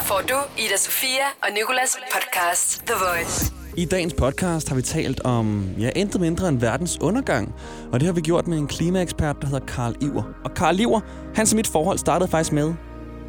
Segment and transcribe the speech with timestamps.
[0.00, 3.52] Her får du Ida Sofia og Nikolas podcast The Voice.
[3.76, 7.54] I dagens podcast har vi talt om, ja, intet mindre end verdens undergang.
[7.92, 10.22] Og det har vi gjort med en klimaekspert, der hedder Karl Iver.
[10.44, 11.00] Og Karl Iver,
[11.34, 12.74] hans og mit forhold startede faktisk med,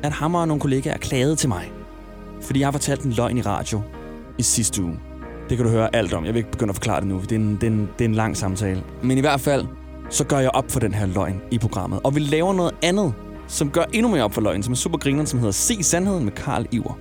[0.04, 1.72] at ham og nogle kollegaer klagede til mig.
[2.42, 3.82] Fordi jeg har fortalt en løgn i radio
[4.38, 5.00] i sidste uge.
[5.50, 6.26] Det kan du høre alt om.
[6.26, 7.90] Jeg vil ikke begynde at forklare det nu, for det er en, det er en,
[8.00, 8.84] det er en lang samtale.
[9.02, 9.66] Men i hvert fald,
[10.10, 12.00] så gør jeg op for den her løgn i programmet.
[12.04, 13.14] Og vi laver noget andet,
[13.52, 16.24] som gør endnu mere op for løgn, som er super grineren, som hedder Se Sandheden
[16.24, 16.98] med Karl Iver.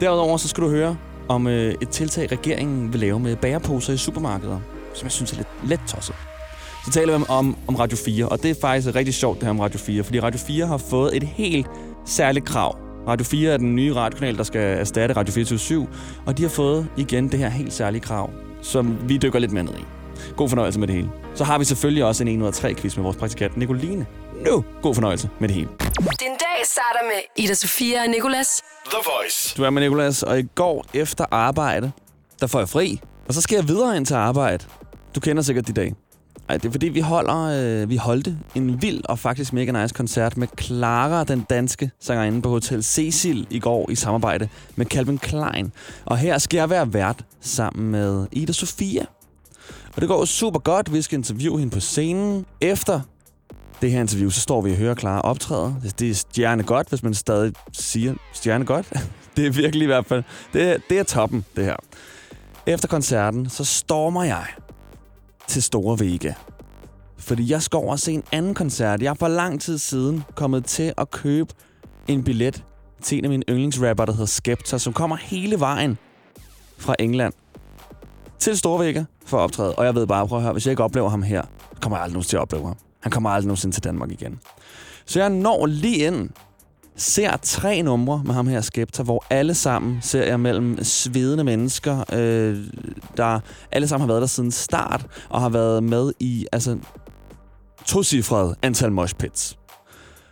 [0.00, 0.96] Derudover så skal du høre
[1.28, 4.60] om øh, et tiltag, regeringen vil lave med bæreposer i supermarkeder,
[4.94, 6.14] som jeg synes er lidt let tosset.
[6.84, 9.50] Så taler vi om, om Radio 4, og det er faktisk rigtig sjovt det her
[9.50, 11.66] om Radio 4, fordi Radio 4 har fået et helt
[12.06, 12.78] særligt krav.
[13.08, 15.86] Radio 4 er den nye radiokanal, der skal erstatte Radio 24
[16.26, 18.30] og de har fået igen det her helt særlige krav,
[18.62, 19.84] som vi dykker lidt mere ned i.
[20.36, 21.10] God fornøjelse med det hele.
[21.34, 24.06] Så har vi selvfølgelig også en 1 ud af 3 quiz med vores praktikant Nicoline.
[24.46, 25.68] Nu, god fornøjelse med det hele.
[25.98, 28.62] Din dag starter med Ida Sofia og Nikolas.
[28.86, 29.54] The Voice.
[29.56, 31.92] Du er med Nicolas, og i går efter arbejde,
[32.40, 33.00] der får jeg fri.
[33.28, 34.64] Og så skal jeg videre ind til arbejde.
[35.14, 35.94] Du kender sikkert de dag.
[36.48, 37.36] Ej, det er fordi, vi holder,
[37.82, 42.42] øh, vi holdte en vild og faktisk mega nice koncert med Clara, den danske sangerinde
[42.42, 45.72] på Hotel Cecil i går i samarbejde med Calvin Klein.
[46.04, 49.04] Og her skal jeg være vært sammen med Ida Sofia.
[49.96, 50.92] Og det går super godt.
[50.92, 52.46] Vi skal interviewe hende på scenen.
[52.60, 53.00] Efter
[53.84, 55.76] det her interview, så står vi og hører Clara optræde.
[55.98, 58.92] Det er stjerne godt, hvis man stadig siger stjerne godt.
[59.36, 60.22] Det er virkelig i hvert fald.
[60.52, 61.76] Det er, det er toppen, det her.
[62.66, 64.46] Efter koncerten, så stormer jeg
[65.48, 66.32] til Store Vega.
[67.18, 69.02] Fordi jeg skal over og se en anden koncert.
[69.02, 71.54] Jeg er for lang tid siden kommet til at købe
[72.08, 72.64] en billet
[73.02, 75.98] til en af mine yndlingsrapper, der hedder Skepta, som kommer hele vejen
[76.78, 77.32] fra England
[78.38, 79.74] til Storvækker for at optræde.
[79.74, 81.42] Og jeg ved bare, prøv at høre, hvis jeg ikke oplever ham her,
[81.80, 82.76] kommer jeg aldrig nogensinde til at opleve ham.
[83.04, 84.40] Han kommer aldrig nogensinde til Danmark igen.
[85.06, 86.30] Så jeg når lige ind,
[86.96, 92.04] ser tre numre med ham her Skepta, hvor alle sammen ser jeg mellem svedende mennesker,
[92.12, 92.58] øh,
[93.16, 93.40] der
[93.72, 96.78] alle sammen har været der siden start, og har været med i altså,
[97.86, 99.58] tocifret antal moshpits.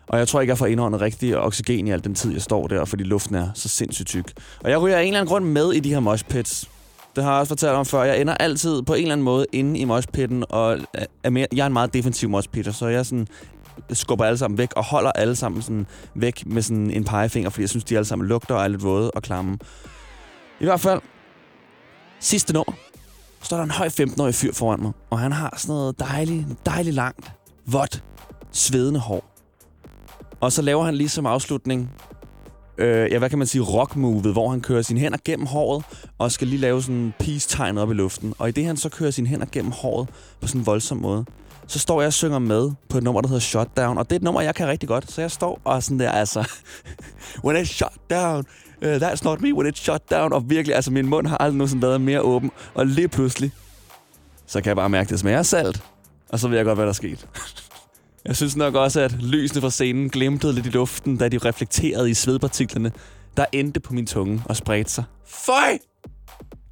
[0.09, 2.67] Og jeg tror ikke, jeg får indåndet rigtig oxygen i al den tid, jeg står
[2.67, 4.33] der, fordi luften er så sindssygt tyk.
[4.61, 6.69] Og jeg ryger af en eller anden grund med i de her moshpits.
[7.17, 8.03] Det har jeg også fortalt om før.
[8.03, 10.79] Jeg ender altid på en eller anden måde inde i moshpitten, og
[11.25, 13.27] er mere, jeg er en meget defensiv moshpitter, så jeg sådan
[13.93, 17.63] skubber alle sammen væk og holder alle sammen sådan væk med sådan en pegefinger, fordi
[17.63, 19.59] jeg synes, de alle sammen lugter og er lidt våde og klamme.
[20.61, 21.01] I hvert fald,
[22.21, 22.73] sidste nummer,
[23.43, 26.95] står der en høj 15-årig fyr foran mig, og han har sådan noget dejligt, dejligt
[26.95, 27.33] langt,
[27.67, 28.05] vådt,
[28.53, 29.25] svedende hår.
[30.41, 31.91] Og så laver han lige som afslutning,
[32.79, 35.85] øh, ja, hvad kan man sige, rock hvor han kører sine hænder gennem håret,
[36.19, 38.35] og skal lige lave sådan en peace-tegn op i luften.
[38.39, 40.09] Og i det han så kører sine hænder gennem håret
[40.41, 41.25] på sådan en voldsom måde,
[41.67, 43.99] så står jeg og synger med på et nummer, der hedder Shutdown.
[43.99, 45.13] Og det er et nummer, jeg kan rigtig godt.
[45.13, 46.51] Så jeg står og sådan der, altså...
[47.45, 48.45] when it's shut down,
[48.83, 50.33] uh, that's not me, when it's shut down.
[50.33, 52.51] Og virkelig, altså min mund har aldrig nogensinde været mere åben.
[52.75, 53.53] Og lige pludselig,
[54.47, 55.83] så kan jeg bare mærke, at det smager salt.
[56.29, 57.29] Og så ved jeg godt, hvad der er sket.
[58.25, 62.11] Jeg synes nok også, at lysene fra scenen glimtede lidt i luften, da de reflekterede
[62.11, 62.93] i svedpartiklerne,
[63.37, 65.05] der endte på min tunge og spredte sig.
[65.27, 65.79] Føj!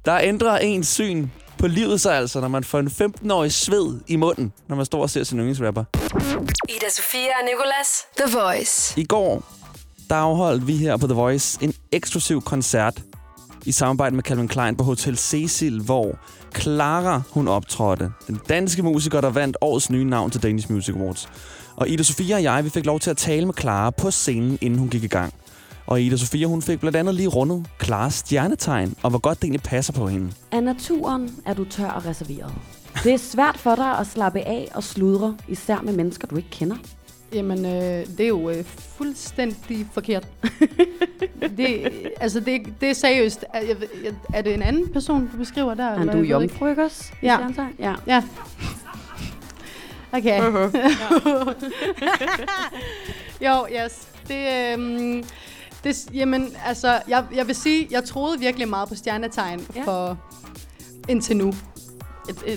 [0.05, 4.15] Der ændrer ens syn på livet sig altså, når man får en 15-årig sved i
[4.15, 5.83] munden, når man står og ser sin yndlingsrapper.
[6.69, 8.05] Ida Sofia og Nikolas.
[8.17, 9.01] The Voice.
[9.01, 9.43] I går,
[10.09, 13.01] der afholdt vi her på The Voice en eksklusiv koncert
[13.65, 16.15] i samarbejde med Calvin Klein på Hotel Cecil, hvor
[16.55, 18.11] Clara, hun optrådte.
[18.27, 21.29] Den danske musiker, der vandt årets nye navn til Danish Music Awards.
[21.75, 24.57] Og Ida Sofia og jeg, vi fik lov til at tale med Clara på scenen,
[24.61, 25.33] inden hun gik i gang.
[25.87, 29.43] Og Ida Sofia, hun fik blandt andet lige rundet Klares stjernetegn, og hvor godt det
[29.43, 30.31] egentlig passer på hende.
[30.51, 32.53] Af naturen er du tør og reserveret.
[33.03, 36.49] Det er svært for dig at slappe af og sludre, især med mennesker, du ikke
[36.49, 36.75] kender.
[37.33, 37.71] Jamen, øh,
[38.17, 40.27] det er jo øh, fuldstændig forkert.
[41.57, 43.45] det, altså, det, det er seriøst.
[43.53, 45.83] Er, jeg, jeg, er det en anden person, du beskriver der?
[45.83, 46.13] Er eller?
[46.13, 46.31] du ikke.
[46.31, 47.11] jomfru, ikke også?
[47.21, 47.39] Ja.
[47.79, 47.95] Ja.
[48.07, 48.23] Ja.
[50.13, 50.41] Okay.
[53.45, 54.07] jo, yes.
[54.27, 55.23] Det, øhm,
[55.83, 59.79] det, jamen, altså, jeg, jeg vil sige, jeg troede virkelig meget på stjernetegn Ja.
[59.79, 59.85] ja.
[59.85, 60.17] for
[61.09, 61.53] indtil nu.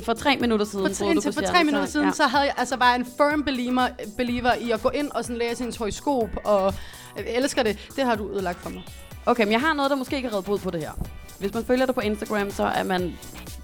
[0.05, 2.09] For tre minutter siden For, troede du på for tre minutter siden, ja.
[2.09, 2.15] ja.
[2.15, 5.25] så havde jeg, altså, var jeg en firm believer, believer i at gå ind og
[5.25, 6.75] sådan læse hendes horoskop, og
[7.17, 7.79] jeg elsker det.
[7.97, 8.82] Det har du ødelagt for mig.
[9.26, 10.93] Okay, men jeg har noget, der måske ikke har reddet bod på det her.
[11.38, 13.19] Hvis man følger dig på Instagram, så er man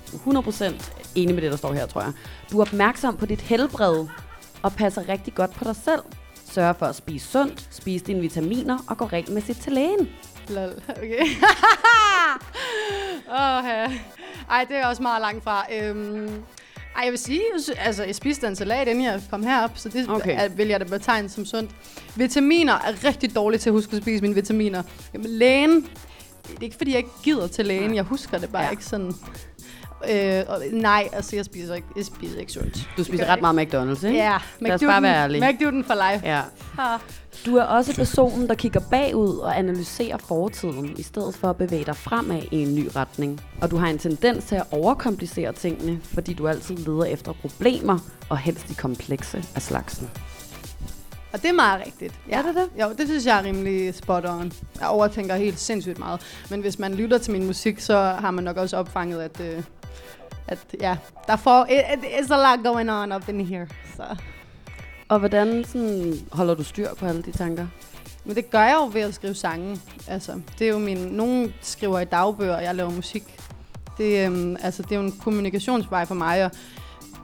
[0.07, 0.65] 100%
[1.15, 2.13] enig med det, der står her, tror jeg.
[2.53, 4.07] Du er opmærksom på dit helbred
[4.63, 6.03] og passer rigtig godt på dig selv.
[6.51, 10.09] Sørg for at spise sundt, spise dine vitaminer og gå regelmæssigt til lægen.
[10.49, 11.27] Lol, okay.
[13.39, 13.87] ja.
[14.51, 15.67] Ej, det er også meget langt fra.
[15.83, 16.43] Øhm,
[16.97, 17.41] Ej, jeg vil sige,
[17.79, 20.35] altså, jeg spiste en salat, inden jeg kom herop, så det Okay.
[20.35, 20.49] okay.
[20.57, 21.71] vil jeg da betegne som sundt.
[22.17, 24.83] Vitaminer er rigtig dårligt til at huske at spise mine vitaminer.
[25.15, 25.75] Jamen, lægen,
[26.47, 28.71] det er ikke fordi, jeg ikke gider til lægen, jeg husker det bare Ja.
[28.71, 29.13] ikke sådan.
[30.11, 32.89] Øh, og, nej, altså, jeg spiser ikke, jeg spiser ikke sundt.
[32.97, 34.19] Du spiser ret meget McDonald's, ikke?
[34.19, 35.53] Ja, Lad os bare være ærlige.
[35.53, 36.27] McDuden for life.
[36.27, 36.41] ja.
[36.79, 36.97] Ja.
[37.47, 41.85] Du er også personen, der kigger bagud og analyserer fortiden, i stedet for at bevæge
[41.85, 43.41] dig fremad i en ny retning.
[43.61, 47.99] Og du har en tendens til at overkomplicere tingene, fordi du altid leder efter problemer,
[48.29, 50.11] og helst de komplekse af slagsen.
[51.33, 52.15] Og det er meget rigtigt.
[52.29, 52.39] Ja.
[52.39, 52.83] Er det det?
[52.83, 54.53] Jo, det synes jeg er rimelig spot on.
[54.81, 56.21] Jeg overtænker helt sindssygt meget.
[56.51, 59.63] Men hvis man lytter til min musik, så har man nok også opfanget, at, øh,
[60.49, 60.97] at ja,
[61.27, 63.67] der får, it, it, it's a lot going on up in here.
[63.97, 64.03] Så.
[65.11, 67.67] Og hvordan sådan, holder du styr på alle de tanker?
[68.25, 69.81] Men det gør jeg jo ved at skrive sange.
[70.09, 70.97] Altså, det er jo min...
[70.97, 73.23] Nogen skriver i dagbøger, og jeg laver musik.
[73.99, 76.51] Det, øhm, altså, det er jo en kommunikationsvej for mig, og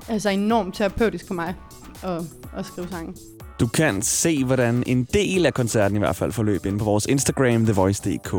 [0.09, 1.55] altså enormt terapeutisk for mig
[2.03, 2.23] at,
[2.57, 3.15] at skrive sange.
[3.61, 7.07] Du kan se, hvordan en del af koncerten i hvert fald forløb inde på vores
[7.07, 8.35] Instagram, TheVoice.dk.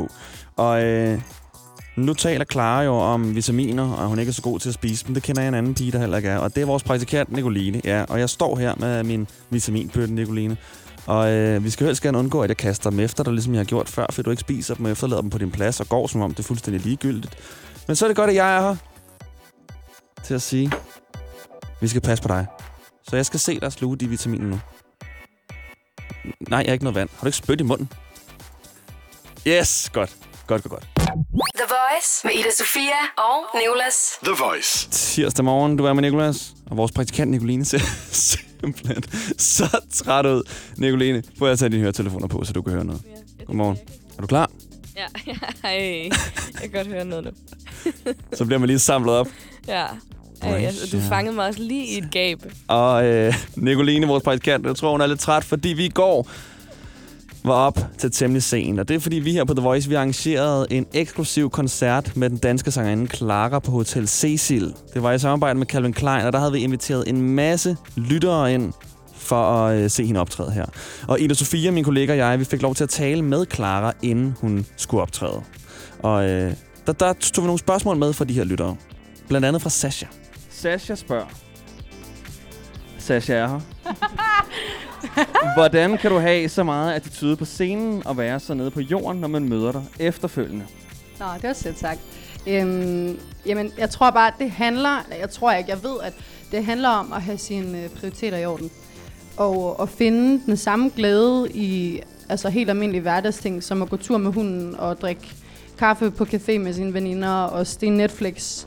[0.56, 1.22] Og øh,
[1.98, 5.06] nu taler Clara jo om vitaminer, og hun ikke er så god til at spise
[5.06, 5.14] dem.
[5.14, 6.38] Det kender jeg en anden pige, der heller ikke er.
[6.38, 7.82] Og det er vores praktikant, Nicoline.
[7.84, 10.58] Ja, og jeg står her med min vitaminbøtte, Nicoline.
[11.06, 13.60] Og øh, vi skal helst gerne undgå, at jeg kaster dem efter dig, ligesom jeg
[13.60, 15.90] har gjort før, for du ikke spiser dem og efterlader dem på din plads og
[15.90, 17.38] går, som om det er fuldstændig ligegyldigt.
[17.88, 18.76] Men så er det godt, at jeg er her
[20.24, 20.72] til at sige,
[21.82, 22.46] vi skal passe på dig.
[23.10, 24.60] Så jeg skal se dig sluge de vitaminer nu.
[26.50, 27.10] Nej, jeg har ikke noget vand.
[27.10, 27.90] Har du ikke spyt i munden?
[29.48, 30.18] Yes, godt.
[30.48, 30.97] Godt, godt, godt.
[31.08, 33.96] The Voice med Ida Sofia og Nicolas.
[34.24, 34.90] The Voice.
[34.92, 37.80] Tirsdag morgen, du er med Nikolas, og vores praktikant Nicoline ser
[38.12, 39.04] simpelthen
[39.38, 40.44] så træt ud.
[40.78, 43.02] Nicoline, får jeg tage dine høretelefoner på, så du kan høre noget.
[43.46, 43.78] Godmorgen.
[44.18, 44.52] Er du klar?
[44.96, 45.06] Ja,
[45.64, 46.10] hej.
[46.54, 47.32] Jeg kan godt høre noget nu.
[48.34, 49.28] Så bliver man lige samlet op.
[49.68, 49.86] Ja.
[50.42, 52.40] Ej, altså, du fangede mig også lige i et gab.
[52.68, 56.30] Og øh, Nicoline, vores praktikant, jeg tror, hun er lidt træt, fordi vi i går
[57.48, 58.80] var op til temmelig sent.
[58.80, 62.30] Og det er, fordi vi her på The Voice, vi arrangerede en eksklusiv koncert med
[62.30, 64.74] den danske sangerinde Clara på Hotel Cecil.
[64.94, 68.54] Det var i samarbejde med Calvin Klein, og der havde vi inviteret en masse lyttere
[68.54, 68.74] ind
[69.14, 70.66] for at øh, se hende optræde her.
[71.08, 73.94] Og Ida Sofia, min kollega og jeg, vi fik lov til at tale med Clara,
[74.02, 75.42] inden hun skulle optræde.
[76.00, 76.54] Og øh,
[76.88, 78.76] der, der tog vi nogle spørgsmål med fra de her lyttere.
[79.28, 80.06] Blandt andet fra Sasha.
[80.50, 81.28] Sasha spørger.
[82.98, 83.60] Sasha er her.
[85.56, 89.22] Hvordan kan du have så meget attitude på scenen og være så nede på jorden,
[89.22, 90.66] når man møder dig efterfølgende?
[91.20, 92.00] Nå, det var sødt sagt.
[92.48, 95.06] Øhm, jamen, jeg tror bare, at det handler...
[95.20, 96.14] Jeg tror ikke, jeg ved, at
[96.52, 98.72] det handler om at have sine øh, prioriteter i orden.
[99.38, 103.98] Og øh, at finde den samme glæde i altså helt almindelige hverdagsting, som at gå
[103.98, 105.36] tur med hunden og drikke
[105.78, 108.66] kaffe på café med sine veninder og se Netflix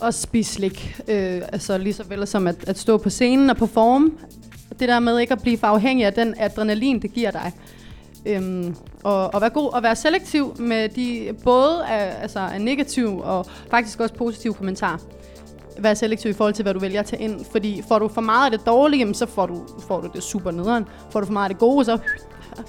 [0.00, 0.96] og spise slik.
[1.08, 4.10] Øh, altså lige så vel som at, at stå på scenen og performe.
[4.80, 7.52] Det der med ikke at blive for afhængig af den adrenalin, det giver dig.
[8.26, 13.24] Øhm, og, og være god og være selektiv med de både af, altså af negative
[13.24, 14.98] og faktisk også positive kommentarer.
[15.78, 17.44] Vær selektiv i forhold til, hvad du vælger at tage ind.
[17.52, 20.22] Fordi får du for meget af det dårlige, jamen, så får du, får du det
[20.22, 20.84] super nederen.
[21.10, 21.98] Får du for meget af det gode, så...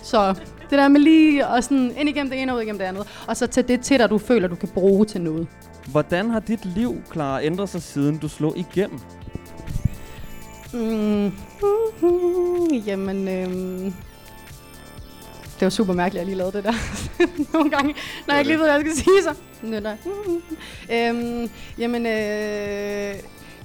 [0.04, 0.34] Så
[0.70, 3.08] det der med lige og sådan ind igennem det ene og ud igennem det andet.
[3.28, 5.48] Og så tage det til dig, du føler, du kan bruge til noget.
[5.92, 9.00] Hvordan har dit liv, klar ændret sig siden du slog igennem?
[10.78, 11.32] Mm.
[12.86, 13.94] Jamen, øhm.
[15.60, 16.74] Det var super mærkeligt, at jeg lige lavede det der.
[17.54, 17.96] Nogle gange,
[18.28, 19.34] når jeg ikke lige ved, hvad jeg skal sige, så...
[19.62, 19.98] Nå, nej.
[20.92, 23.16] øhm, jamen, øh,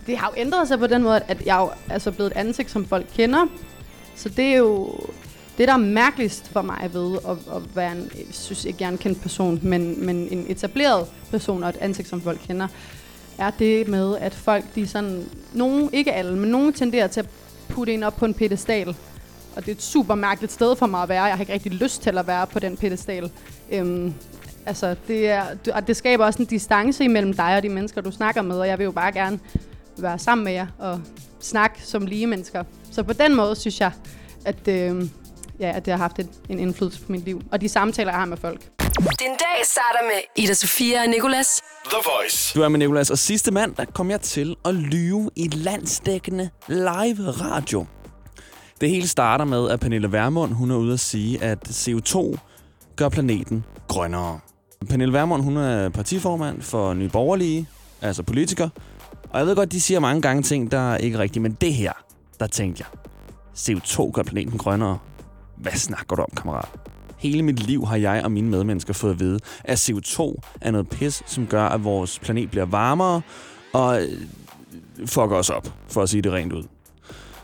[0.06, 2.36] det har jo ændret sig på den måde, at jeg er jo altså blevet et
[2.36, 3.46] ansigt, som folk kender.
[4.16, 5.00] Så det er jo
[5.58, 8.86] det, der er mærkeligst for mig ved at, at være en, jeg synes ikke, jeg
[8.86, 12.68] er en kendt person, men, men en etableret person og et ansigt, som folk kender,
[13.42, 17.26] er det med, at folk, de sådan, nogen, ikke alle, men nogen tenderer til at
[17.68, 18.88] putte en op på en pedestal.
[19.56, 21.22] Og det er et super mærkeligt sted for mig at være.
[21.22, 23.30] Jeg har ikke rigtig lyst til at være på den pedestal.
[23.72, 24.14] Øhm,
[24.66, 25.44] altså, det, er,
[25.74, 28.68] og det skaber også en distance imellem dig og de mennesker, du snakker med, og
[28.68, 29.38] jeg vil jo bare gerne
[29.98, 31.00] være sammen med jer og
[31.40, 32.64] snakke som lige mennesker.
[32.90, 33.92] Så på den måde synes jeg,
[34.44, 35.04] at, øh,
[35.60, 37.42] ja, at det har haft en, en indflydelse på mit liv.
[37.50, 38.81] Og de samtaler, jeg har med folk.
[38.98, 41.60] Din dag starter med Ida Sofia og Nicolas.
[41.84, 42.58] The Voice.
[42.58, 47.30] Du er med Nicolas, og sidste mandag kom jeg til at lyve i landsdækkende live
[47.30, 47.86] radio.
[48.80, 52.36] Det hele starter med, at Pernille Vermund hun er ude at sige, at CO2
[52.96, 54.40] gør planeten grønnere.
[54.88, 57.68] Pernille Vermund hun er partiformand for Nye Borgerlige,
[58.02, 58.68] altså politiker.
[59.30, 61.74] Og jeg ved godt, de siger mange gange ting, der er ikke rigtige, men det
[61.74, 61.92] her,
[62.40, 63.00] der tænkte jeg,
[63.56, 64.98] CO2 gør planeten grønnere.
[65.56, 66.68] Hvad snakker du om, kammerat?
[67.22, 70.88] Hele mit liv har jeg og mine medmennesker fået at vide, at CO2 er noget
[70.88, 73.20] pis, som gør, at vores planet bliver varmere,
[73.72, 74.08] og øh,
[75.06, 76.62] fucker os op, for at sige det rent ud.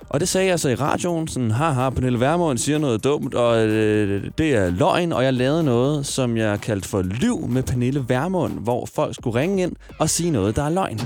[0.08, 3.66] Og det sagde jeg så i radioen, sådan, haha, Pernille Vermund siger noget dumt, og
[3.66, 8.04] øh, det er løgn, og jeg lavede noget, som jeg kaldte for Lyv med Pernille
[8.08, 11.00] Vermund, hvor folk skulle ringe ind og sige noget, der er løgn.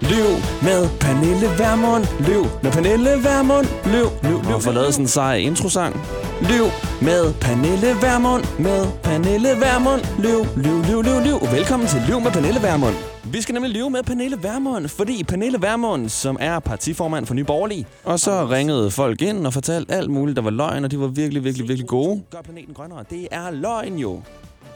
[0.00, 0.30] Lyv
[0.62, 4.54] med Pernille Vermund, lyv med Pernille Vermund, lyv, lyv, lyv.
[4.54, 5.96] Og få lavet sådan en sej introsang.
[6.42, 6.64] Lyv
[7.02, 11.52] med Pernille Vermund, med Pernille Vermund, lyv, lyv, lyv, lyv, lyv.
[11.52, 12.94] Velkommen til Lyv med Pernille Vermund.
[13.24, 17.44] Vi skal nemlig lyve med Pernille Vermund, fordi Pernille Vermund, som er partiformand for Nye
[17.44, 21.00] Borgerlige, og så ringede folk ind og fortalte alt muligt, der var løgn, og de
[21.00, 22.22] var virkelig, virkelig, virkelig gode.
[22.30, 23.04] Gør planeten grønnere.
[23.10, 24.22] Det er løgn jo.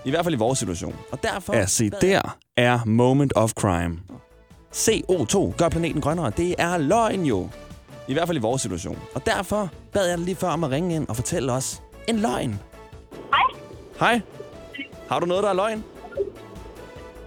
[0.04, 0.94] I hvert fald i vores situation.
[1.12, 1.54] Og derfor...
[1.56, 3.98] Ja, se, der er moment of crime.
[4.74, 6.32] CO2 gør planeten grønnere.
[6.36, 7.48] Det er løgn jo.
[8.08, 8.98] I hvert fald i vores situation.
[9.14, 12.18] Og derfor bad jeg dig lige før om at ringe ind og fortælle os en
[12.18, 12.60] løgn.
[13.32, 13.60] Hej,
[14.00, 14.20] Hej.
[15.08, 15.84] Har du noget, der er løgn?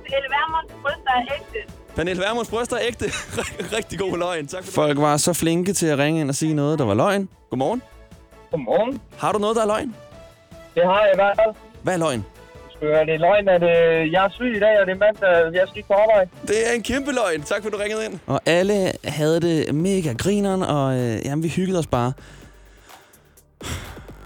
[0.05, 1.74] Pernille Vermunds bryster er ægte.
[1.96, 3.05] Pernille Vermunds bryster er ægte.
[3.77, 4.48] Rigtig god løgn.
[4.48, 6.93] Tak for Folk var så flinke til at ringe ind og sige noget, der var
[6.93, 7.29] løgn.
[7.50, 7.81] Godmorgen.
[8.51, 9.01] Godmorgen.
[9.17, 9.96] Har du noget, der er løgn?
[10.75, 11.55] Det har jeg i hvert fald.
[11.84, 12.25] Hvad er løgn?
[12.79, 15.67] Det er løgn, at øh, jeg er syg i dag, og det er mandag, jeg
[15.67, 16.29] skal ikke på arbejde.
[16.48, 17.41] Det er en kæmpe løgn.
[17.41, 18.19] Tak for, at du ringede ind.
[18.27, 22.13] Og alle havde det mega grineren, og øh, jamen, vi hyggede os bare.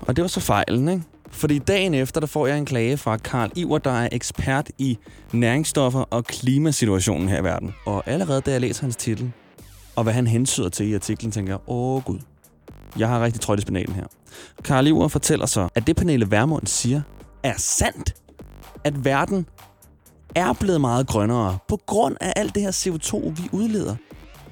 [0.02, 1.04] Og det var så fejlen, ikke?
[1.32, 4.98] Fordi dagen efter, der får jeg en klage fra Karl Iver, der er ekspert i
[5.34, 7.74] næringsstoffer og klimasituationen her i verden.
[7.86, 9.32] Og allerede da jeg læser hans titel,
[9.96, 12.20] og hvad han hensyder til i artiklen, tænker jeg, åh gud,
[12.98, 14.06] jeg har rigtig trådt i spinalen her.
[14.64, 17.02] Karl Iver fortæller så, at det Pernille Vermund siger,
[17.44, 18.16] er sandt.
[18.84, 19.46] At verden
[20.36, 23.96] er blevet meget grønnere på grund af alt det her CO2, vi udleder.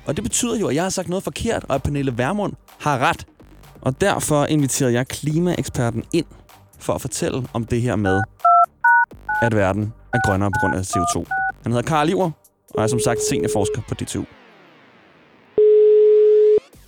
[0.05, 2.97] Og det betyder jo, at jeg har sagt noget forkert, og at Pernille Vermund har
[2.97, 3.27] ret.
[3.81, 6.25] Og derfor inviterede jeg klimaeksperten ind
[6.79, 8.21] for at fortælle om det her med,
[9.41, 11.23] at verden er grønnere på grund af CO2.
[11.63, 12.31] Han hedder Karl Iver,
[12.75, 14.23] og er som sagt seniorforsker på DTU.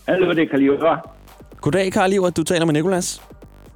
[0.08, 0.98] Hallo, det er Kaliber.
[1.62, 2.30] Goddag, Karl Iver.
[2.30, 3.22] Du taler med Nikolas.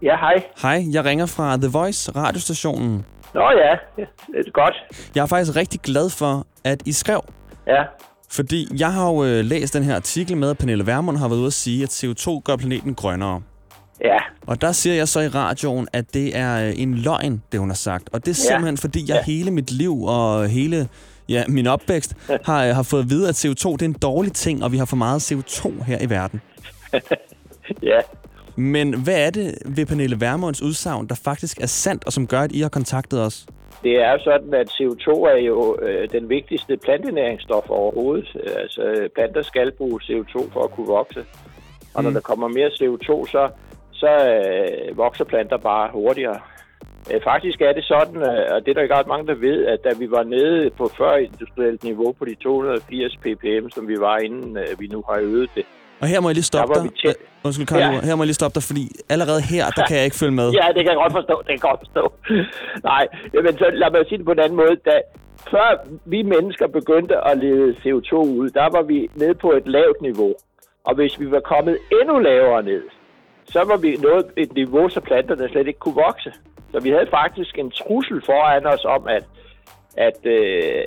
[0.01, 0.43] Ja, hej.
[0.61, 3.05] Hej, jeg ringer fra The Voice, radiostationen.
[3.35, 4.73] Nå ja, det er godt.
[5.15, 7.21] Jeg er faktisk rigtig glad for, at I skrev.
[7.67, 7.83] Ja,
[8.31, 11.39] Fordi jeg har jo øh, læst den her artikel med, at Pernille Vermund har været
[11.39, 13.41] ude at sige, at CO2 gør planeten grønnere.
[14.01, 17.59] ja, Og der siger jeg så i radioen, at det er øh, en løgn, det
[17.59, 18.09] hun har sagt.
[18.13, 18.49] Og det er Ja.
[18.53, 19.31] simpelthen, fordi jeg Ja.
[19.33, 20.87] hele mit liv og hele
[21.29, 22.13] ja, min opvækst
[22.45, 24.77] har, øh, har fået at vide, at CO2 det er en dårlig ting, og vi
[24.77, 26.41] har for meget CO2 her i verden.
[27.91, 27.99] ja.
[28.55, 32.39] Men hvad er det ved Pernille Vermunds udsagn, der faktisk er sandt, og som gør,
[32.41, 33.45] at I har kontaktet os?
[33.83, 38.27] Det er sådan, at CO2 er jo øh, den vigtigste plantenæringsstof overhovedet.
[38.43, 41.25] Øh, Altså, planter skal bruge CO2 for at kunne vokse.
[41.93, 42.13] Og når Mm.
[42.13, 43.49] der kommer mere CO2, så,
[43.91, 46.39] så øh, vokser planter bare hurtigere.
[47.13, 49.65] Øh, faktisk er det sådan, øh, og det er der ikke ret mange, der ved,
[49.65, 53.95] at da vi var nede på før industrielt niveau på de 280 ppm, som vi
[53.99, 55.65] var inden øh, vi nu har øget det,
[56.05, 56.83] Og her må jeg lige stoppe dig.
[57.01, 57.17] tæt.
[57.45, 57.99] Undskyld, Karl, ja.
[58.07, 58.83] her må jeg lige stoppe dig, fordi
[59.13, 60.47] allerede her, der kan jeg ikke følge med.
[60.59, 61.35] Ja, det kan jeg godt forstå.
[61.37, 62.03] Det kan jeg godt forstå.
[62.91, 63.03] Nej,
[63.45, 64.75] men så lad mig sige det på en anden måde.
[64.89, 64.95] Da,
[65.53, 65.69] før
[66.13, 70.33] vi mennesker begyndte at lede CO2 ud, der var vi nede på et lavt niveau.
[70.87, 72.83] Og hvis vi var kommet endnu lavere ned,
[73.53, 76.31] så var vi nået et niveau, så planterne slet ikke kunne vokse.
[76.71, 79.23] Så vi havde faktisk en trussel foran os om, at,
[79.97, 80.81] at øh,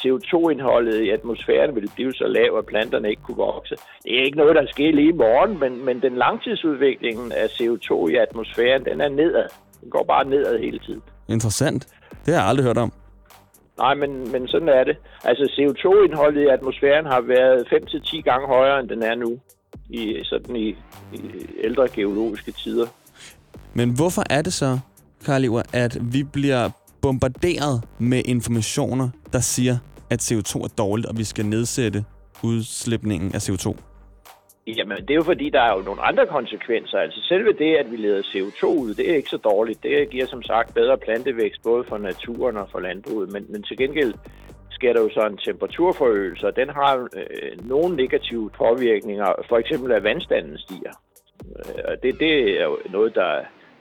[0.00, 3.74] CO2-indholdet i atmosfæren ville blive så lav, at planterne ikke kunne vokse.
[4.04, 8.08] Det er ikke noget, der sker lige i morgen, men, men den langtidsudviklingen af CO2
[8.08, 9.48] i atmosfæren, den er nedad.
[9.80, 11.02] Den går bare nedad hele tiden.
[11.28, 11.88] Interessant.
[12.26, 12.92] Det har jeg aldrig hørt om.
[13.78, 14.96] Nej, men, men sådan er det.
[15.24, 19.38] Altså CO2-indholdet i atmosfæren har været 5-10 gange højere, end den er nu.
[19.90, 20.68] I, sådan i,
[21.12, 21.20] i
[21.64, 22.86] ældre geologiske tider.
[23.74, 24.78] Men hvorfor er det så,
[25.26, 26.70] Karl Iver, at vi bliver
[27.04, 29.76] bombarderet med informationer, der siger,
[30.10, 32.04] at CO2 er dårligt, og vi skal nedsætte
[32.42, 33.66] udslipningen af CO2?
[34.66, 36.98] Jamen, det er jo fordi, der er jo nogle andre konsekvenser.
[36.98, 39.82] Altså selve det, at vi leder CO2 ud, det er ikke så dårligt.
[39.82, 43.32] Det giver som sagt bedre plantevækst, både for naturen og for landbruget.
[43.32, 44.14] Men, men til gengæld
[44.70, 49.26] sker der jo så en temperaturforøgelse, og den har øh, nogle negative påvirkninger.
[49.48, 50.94] For eksempel, at vandstanden stiger.
[51.56, 53.30] Øh, og det, det er jo noget, der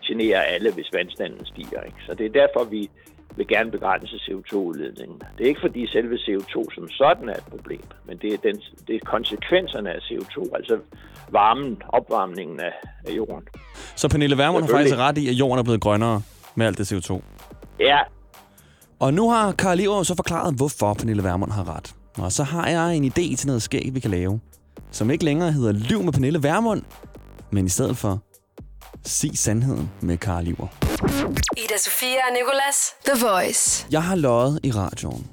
[0.08, 1.82] generer alle, hvis vandstanden stiger.
[1.82, 1.98] Ikke?
[2.08, 2.90] Så det er derfor, vi
[3.38, 5.18] vil gerne begrænse CO2-udledningen.
[5.38, 8.56] Det er ikke fordi selve CO2 som sådan er et problem, men det er, den,
[8.88, 10.78] det er konsekvenserne af CO2, altså
[11.32, 12.74] varmen, opvarmningen af,
[13.08, 13.44] af jorden.
[13.96, 16.22] Så Pernille Vermund har faktisk ret i, at jorden er blevet grønnere
[16.56, 17.22] med alt det CO2.
[17.80, 17.98] Ja,
[19.00, 21.96] Og nu har Karl Iver så forklaret, hvorfor Pernille Vermund har ret.
[22.18, 24.40] Og så har jeg en idé til noget skæg, vi kan lave.
[24.92, 26.82] Som ikke længere hedder Lyv med Pernille Vermund,
[27.52, 28.20] men i stedet for
[29.06, 30.93] Sig sandheden med Karl Iver.
[31.04, 32.94] Ida Sofia og Nicolas.
[33.06, 33.88] The Voice.
[33.92, 35.28] Jeg har løjet i radioen.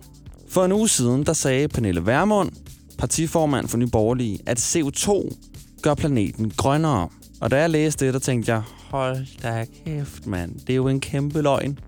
[0.49, 2.51] For en uge siden, der sagde Pernille Vermund
[2.99, 5.31] partiformand for Nye Borgerlige, at CO2
[5.83, 7.09] gør planeten grønnere.
[7.41, 10.55] Og da jeg læste det, der tænkte jeg, hold da kæft, mand.
[10.55, 11.79] Det er jo en kæmpe løgn.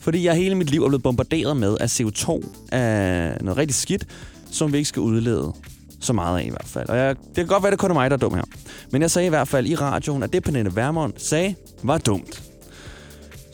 [0.00, 4.06] Fordi jeg hele mit liv er blevet bombarderet med, at CO2 er noget rigtig skidt,
[4.50, 5.52] som vi ikke skal udlede
[6.00, 6.88] så meget af i hvert fald.
[6.88, 8.42] Og jeg, det kan godt være, det kun er mig, der er dum her.
[8.90, 12.42] Men jeg sagde i hvert fald i radioen, at det Pernille Vermund sagde, var dumt.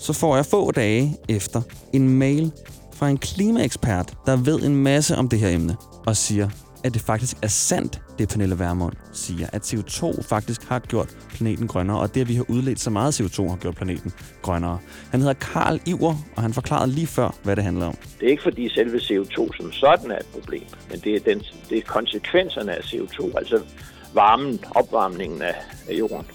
[0.00, 2.52] Så får jeg få dage efter en mail
[2.94, 5.76] fra en klimaekspert, der ved en masse om det her emne,
[6.06, 6.48] og siger,
[6.84, 11.66] at det faktisk er sandt, det Pernille Vermund siger, at CO2 faktisk har gjort planeten
[11.66, 14.78] grønnere, og det, at vi har udledt så meget CO2, har gjort planeten grønnere.
[15.10, 17.94] Han hedder Karl Iver, og han forklarede lige før, hvad det handler om.
[18.20, 21.42] Det er ikke fordi selve CO2 som sådan er et problem, men det er, den,
[21.70, 23.60] det er konsekvenserne af CO2, altså
[24.14, 25.54] varmen, opvarmningen af,
[25.88, 26.26] af jorden.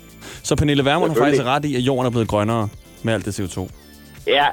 [0.44, 2.70] Så Pernille Vermund har faktisk ret i, at jorden er blevet grønnere
[3.06, 3.70] med alt det CO2.
[4.28, 4.46] Ja,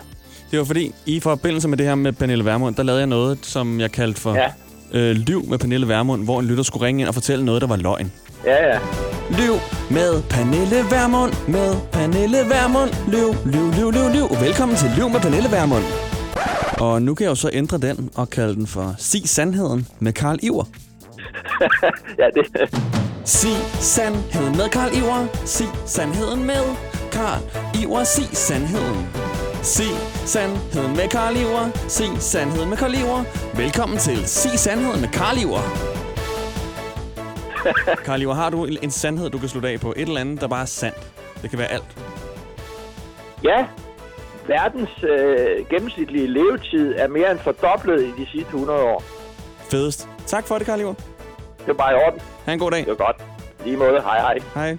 [0.51, 3.39] Det var fordi, i forbindelse med det her med Pernille Vermund, der lavede jeg noget,
[3.43, 4.47] som jeg kaldte for ja,
[4.93, 7.69] øh, Lyv med Pernille Vermund, hvor en lytter skulle ringe ind og fortælle noget, der
[7.69, 8.13] var løgn.
[8.45, 8.79] ja, ja.
[9.31, 9.55] Lyv
[9.91, 12.91] med Pernille Vermund, med Pernille Vermund.
[13.13, 14.41] Lyv, lyv, lyv, lyv, lyv.
[14.41, 15.85] Velkommen til Lyv med Pernille Vermund.
[16.79, 20.13] Og nu kan jeg jo så ændre den og kalde den for Sig Sandheden med
[20.13, 20.65] Karl Iver.
[22.21, 22.71] ja det,
[23.25, 25.27] Sig Sandheden med Karl Iver.
[25.45, 26.63] Sig Sandheden med
[27.13, 27.41] Karl
[27.83, 28.05] Iver.
[28.05, 29.09] Sig Sandheden.
[29.63, 29.93] Sig
[30.27, 31.71] Sandheden med Karl Iver.
[31.89, 33.25] Sig Sandheden med Karl Iver.
[33.57, 35.63] Velkommen til Sig Sandheden med Karl Iver.
[38.07, 39.93] Karl Iver, har du en sandhed, du kan slutte af på?
[39.97, 41.13] Et eller andet, der bare er sandt.
[41.43, 41.85] Det kan være alt.
[43.45, 43.67] ja.
[44.47, 49.03] Verdens øh, gennemsnitlige levetid er mere end fordoblet i de sidste 100 år.
[49.71, 50.09] Fedest.
[50.27, 50.95] Tak for det, Karl Iver.
[51.59, 52.21] Det er bare i orden.
[52.47, 52.81] Ha' en god dag.
[52.81, 53.17] Det var godt.
[53.65, 54.01] Lige måde.
[54.03, 54.39] Hej, hej.
[54.55, 54.77] Hej.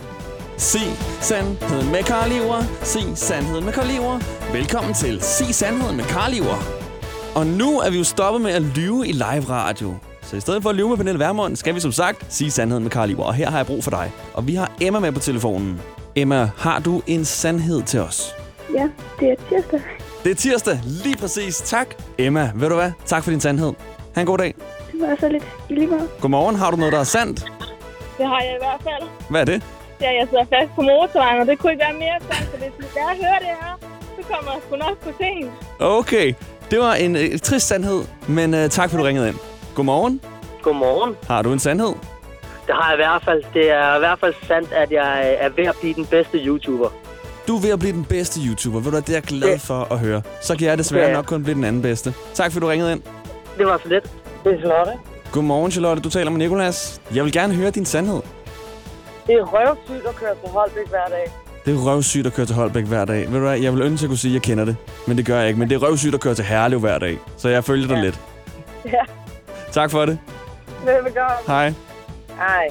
[0.58, 0.82] Sig
[1.22, 2.64] sandheden med Karl Iver.
[2.84, 4.20] Sig sandheden med Karl Iver.
[4.54, 6.64] Velkommen til Sig sandheden med Karl Iver.
[7.36, 9.96] Og nu er vi jo stoppet med at lyve i live radio.
[10.22, 12.84] Så i stedet for at lyve med Pernille Vermund, skal vi som sagt sige sandheden
[12.84, 13.24] med Karl Iver.
[13.24, 14.12] Og her har jeg brug for dig.
[14.34, 15.82] Og vi har Emma med på telefonen.
[16.16, 18.36] Emma, har du en sandhed til os?
[18.74, 19.82] Ja, det er tirsdag.
[20.24, 21.58] Det er tirsdag, lige præcis.
[21.58, 21.88] Tak.
[22.18, 22.92] Emma, ved du hvad?
[23.06, 23.74] Tak for din sandhed.
[24.16, 24.54] Ha' en god dag.
[24.92, 26.08] Det var så lidt i lige måde.
[26.22, 26.56] Godmorgen.
[26.56, 27.40] Har du noget, der er sandt?
[28.18, 29.10] Det har jeg i hvert fald.
[29.30, 29.64] Hvad er det?
[30.00, 32.50] Det er, at jeg sidder fast på motorvejen, og det kunne ikke være mere sandt,
[32.52, 33.74] for hvis jeg hører det her,
[34.16, 35.52] så kommer jeg sgu nok på sent.
[35.80, 36.34] Okay,
[36.72, 39.38] det var en øh, trist sandhed, men øh, tak for, du ringede ind.
[39.76, 40.22] Godmorgen.
[40.62, 41.16] Godmorgen.
[41.28, 41.94] Har du en sandhed?
[42.68, 43.44] Det har jeg i hvert fald.
[43.54, 46.90] Det er i hvert fald sandt, at jeg er ved at blive den bedste YouTuber.
[47.48, 48.80] Du er ved at blive den bedste YouTuber.
[48.80, 50.22] Ved du, det er jeg glad for at høre.
[50.42, 51.14] Så kan jeg desværre Ja.
[51.14, 52.14] nok kun blive den anden bedste.
[52.34, 53.02] Tak for, du ringede ind.
[53.58, 54.04] Det var så lidt.
[54.44, 54.92] Det er Charlotte.
[55.32, 56.02] Godmorgen, Charlotte.
[56.02, 57.02] Du taler med Nikolas.
[57.16, 58.22] Jeg vil gerne høre din sandhed.
[59.28, 61.32] Det er røvsygt at køre til Holbæk hver dag.
[61.66, 63.18] Det er røvsygt at køre til Holbæk hver dag.
[63.32, 64.76] Ved du hvad, jeg vil ønske, at jeg kunne sige, at jeg kender det.
[65.08, 65.60] Men det gør jeg ikke.
[65.60, 67.18] Men det er røvsygt at køre til Herlev hver dag.
[67.38, 68.02] Så jeg følger dig Ja.
[68.02, 68.20] lidt.
[68.86, 69.02] Ja.
[69.72, 70.20] Tak for det.
[70.86, 71.32] Velbekomme.
[71.48, 71.74] Hej.
[72.38, 72.68] Hej.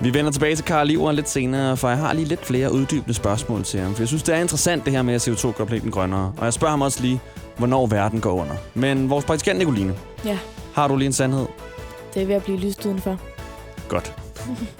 [0.00, 3.14] Vi vender tilbage til Karl Iver lidt senere, for jeg har lige lidt flere uddybende
[3.14, 3.94] spørgsmål til ham.
[3.94, 6.32] For jeg synes, det er interessant det her med, at CO2 gør planeten grønnere.
[6.38, 7.20] Og jeg spørger ham også lige,
[7.56, 8.54] hvornår verden går under.
[8.74, 10.38] Men vores praktikant Nicoline, Ja,
[10.74, 11.46] har du lige en sandhed?
[12.14, 13.16] det er ved at blive lyst udenfor.
[13.88, 14.14] Godt.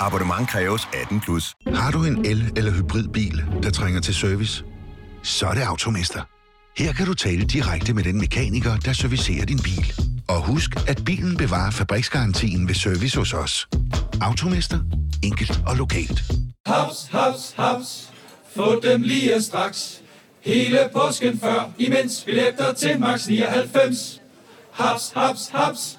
[0.00, 1.54] Abonnement kræves 18 plus.
[1.74, 4.64] Har du en el- eller hybridbil, der trænger til service?
[5.22, 6.22] Så er det Automester.
[6.78, 9.92] Her kan du tale direkte med den mekaniker, der servicerer din bil.
[10.28, 13.68] Og husk, at bilen bevarer fabriksgarantien ved service hos os.
[14.20, 14.78] Automester.
[15.22, 16.22] Enkelt og lokalt.
[16.66, 18.10] Haps, haps, haps.
[18.56, 20.00] Få dem lige straks.
[20.44, 24.20] Hele påsken før, imens billetter til max 99.
[24.72, 25.98] Haps, haps, haps.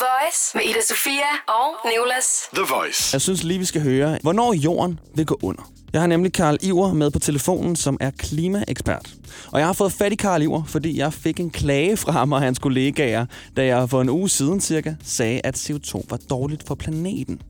[0.00, 2.26] The Voice med Ida Sofia og Nicolas.
[2.54, 3.14] The Voice.
[3.14, 5.72] Jeg synes lige, vi skal høre, hvornår jorden vil gå under.
[5.92, 9.14] Jeg har nemlig Karl Iver med på telefonen, som er klimaekspert.
[9.52, 12.32] Og jeg har fået fat i Karl Iver, fordi jeg fik en klage fra ham
[12.32, 16.66] og hans kollegaer, da jeg for en uge siden cirka sagde, at CO2 var dårligt
[16.66, 17.42] for planeten.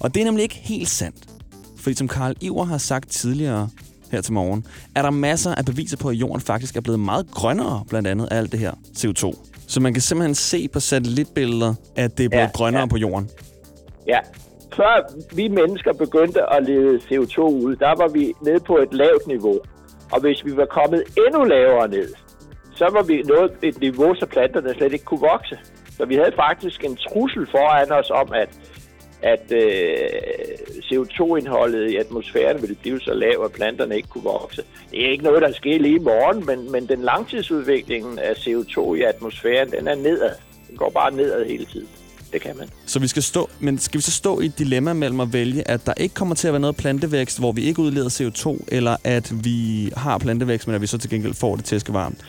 [0.00, 1.28] Og det er nemlig ikke helt sandt.
[1.76, 3.70] Fordi som Karl Iver har sagt tidligere
[4.12, 7.30] her til morgen, er der masser af beviser på, at jorden faktisk er blevet meget
[7.30, 9.48] grønnere, blandt andet af alt det her CO2.
[9.68, 12.86] Så man kan simpelthen se på satellitbilleder, at det er blevet Ja, grønnere ja.
[12.86, 13.30] på jorden.
[14.06, 14.18] Ja.
[14.76, 19.26] Før vi mennesker begyndte at lede CO2 ud, der var vi nede på et lavt
[19.26, 19.58] niveau.
[20.12, 22.08] Og hvis vi var kommet endnu lavere ned,
[22.74, 25.58] så var vi nået et niveau, så planterne slet ikke kunne vokse.
[25.96, 28.48] Så vi havde faktisk en trussel foran os om, at,
[29.22, 29.68] at øh,
[30.92, 34.62] CO2-indholdet i atmosfæren ville blive så lav, at planterne ikke kunne vokse.
[34.90, 38.94] Det er ikke noget, der sker lige i morgen, men, men den langtidsudviklingen af CO2
[38.94, 40.34] i atmosfæren, den er nedad.
[40.68, 41.88] Den går bare nedad hele tiden.
[42.32, 42.68] Det kan man.
[42.86, 45.68] Så vi skal stå, men skal vi så stå i et dilemma mellem at vælge,
[45.68, 48.96] at der ikke kommer til at være noget plantevækst, hvor vi ikke udleder CO2, eller
[49.04, 52.24] at vi har plantevækst, men at vi så til gengæld får det tæskevarmt?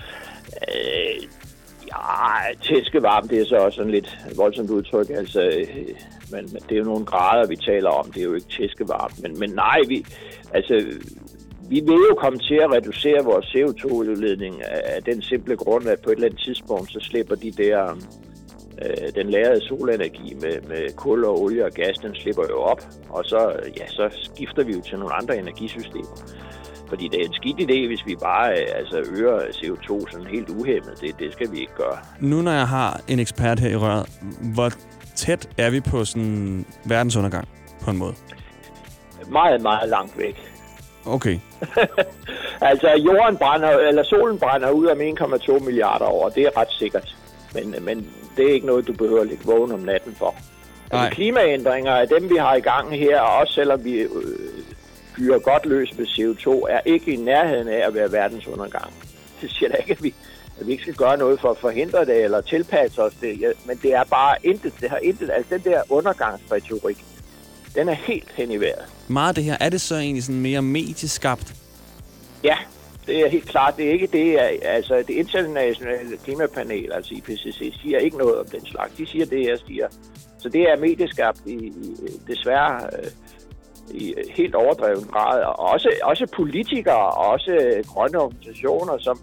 [0.68, 1.24] Øh,
[1.88, 5.10] ja, tæskevarm, det er så også sådan lidt voldsomt udtryk.
[5.10, 5.68] Altså, øh,
[6.32, 8.12] men, men det er jo nogle grader, vi taler om.
[8.12, 9.22] Det er jo ikke tæskevarmt.
[9.24, 10.06] Men, men nej, vi,
[10.54, 10.76] altså,
[11.70, 14.56] vi vil jo komme til at reducere vores CO2-udledning
[14.96, 17.96] af den simple grund, at på et eller andet tidspunkt, så slipper de der,
[18.84, 22.82] øh, den lærede solenergi med, med kul og olie og gas, den slipper jo op.
[23.10, 23.40] Og så,
[23.78, 26.16] ja, så skifter vi jo til nogle andre energisystemer.
[26.90, 30.50] Fordi det er en skidt idé, hvis vi bare øh, altså, øger CO2 sådan helt
[30.50, 30.94] uhemmet.
[31.02, 31.98] Det, det skal vi ikke gøre.
[32.20, 34.10] Nu når jeg har en ekspert her i røret,
[34.54, 34.70] hvor
[35.20, 37.48] tæt er vi på sådan verdensundergang
[37.82, 38.16] på en måde?
[39.28, 40.36] Meget, meget langt væk.
[41.06, 41.40] Okay.
[42.70, 46.30] altså, jorden brænder, eller solen brænder ud om 1,2 milliarder år.
[46.30, 47.16] Det er ret sikkert.
[47.54, 50.36] Men, men det er ikke noget, du behøver at ligge vågen om natten for.
[50.92, 54.10] Altså, klimaændringer af dem, vi har i gang her, og også selvom vi øh,
[55.16, 58.94] fyrer godt løs med CO2, er ikke i nærheden af at være verdensundergang.
[59.42, 60.14] Det siger da ikke, at vi,
[60.60, 63.42] at vi ikke skal gøre noget for at forhindre det eller tilpasse os det.
[63.42, 64.74] Ja, men det er bare intet.
[64.82, 65.32] Det har intet.
[65.34, 66.98] Altså, den der undergangsretorik,
[67.76, 68.86] den er helt hen i vejret.
[69.08, 71.56] Meget af det her, er det så egentlig sådan mere medieskabt?
[72.44, 72.58] Ja,
[73.08, 73.78] det er helt klart.
[73.78, 78.66] Det er ikke det, altså det internationale klimapanel, altså IPCC, siger ikke noget om den
[78.66, 78.94] slags.
[78.98, 79.88] De siger det, jeg siger.
[80.38, 81.74] Så det er medieskabt i, i
[82.28, 83.12] desværre øh,
[83.92, 85.44] i helt overdreven grad.
[85.44, 89.20] Og også, også politikere, og også grønne organisationer, som,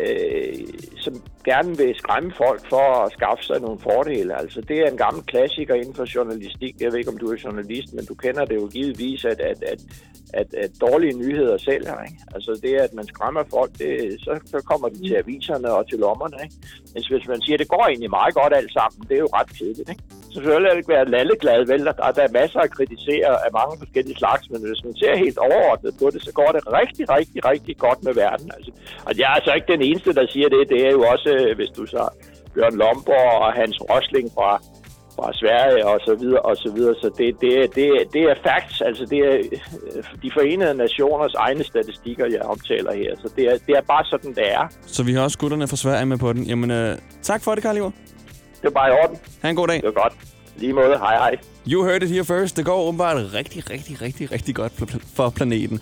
[0.00, 4.32] øh, som gerne vil skræmme folk for at skaffe sig nogle fordele.
[4.42, 6.74] Altså, det er en gammel klassiker inden for journalistik.
[6.80, 9.62] Jeg ved ikke, om du er journalist, men du kender det jo givetvis, at, at,
[9.72, 9.80] at,
[10.40, 11.96] at, at dårlige nyheder sælger.
[12.08, 12.18] Ikke?
[12.34, 13.90] Altså, det er, at man skræmmer folk, det,
[14.24, 16.36] så, så kommer de til aviserne og til lommerne.
[16.44, 16.56] Ikke?
[16.94, 19.30] Men hvis man siger, at det går egentlig meget godt alt sammen, det er jo
[19.38, 19.88] ret kedeligt.
[19.92, 20.02] Ikke?
[20.30, 21.84] Så selvfølgelig er det ikke være lalleglad, vel?
[21.88, 25.38] Der, der er masser at kritisere af mange forskellige slags, men hvis man ser helt
[25.38, 28.48] overordnet på det, så går det rigtig, rigtig, rigtig godt med verden.
[28.56, 28.70] Altså,
[29.06, 30.62] og jeg er altså ikke den eneste, der siger det.
[30.72, 32.02] Det er jo også, øh, hvis du så
[32.54, 34.50] Bjørn Lomborg og Hans Rosling fra,
[35.16, 36.94] fra Sverige og så videre og så videre.
[37.02, 39.34] Så det, det, det, det er facts, altså det er
[39.96, 43.12] øh, de forenede nationers egne statistikker, jeg omtaler her.
[43.22, 44.64] Så det er, det er bare sådan, det er.
[44.86, 46.42] Så vi har også gutterne fra Sverige med på den.
[46.44, 47.90] Jamen, øh, tak for det, Karl Iver.
[48.60, 49.16] Det er bare i orden.
[49.42, 49.76] Ha' en god dag.
[49.76, 50.12] Det er godt.
[50.56, 50.98] Lige måde.
[50.98, 51.36] Hej hej.
[51.68, 52.56] You heard it here first.
[52.56, 54.72] Det går åbenbart rigtig, rigtig, rigtig, rigtig godt
[55.16, 55.80] for planeten.